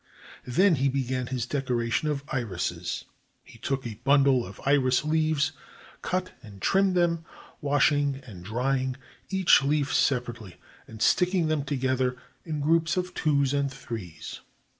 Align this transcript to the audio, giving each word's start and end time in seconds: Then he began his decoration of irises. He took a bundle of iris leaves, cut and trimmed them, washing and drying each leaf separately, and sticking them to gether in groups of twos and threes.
Then 0.47 0.77
he 0.77 0.89
began 0.89 1.27
his 1.27 1.45
decoration 1.45 2.07
of 2.07 2.23
irises. 2.29 3.05
He 3.43 3.59
took 3.59 3.85
a 3.85 3.99
bundle 4.03 4.43
of 4.43 4.59
iris 4.65 5.05
leaves, 5.05 5.51
cut 6.01 6.31
and 6.41 6.59
trimmed 6.59 6.95
them, 6.95 7.23
washing 7.61 8.19
and 8.25 8.43
drying 8.43 8.95
each 9.29 9.61
leaf 9.61 9.93
separately, 9.93 10.55
and 10.87 11.03
sticking 11.03 11.49
them 11.49 11.63
to 11.65 11.75
gether 11.75 12.17
in 12.43 12.61
groups 12.61 12.97
of 12.97 13.13
twos 13.13 13.53
and 13.53 13.71
threes. 13.71 14.39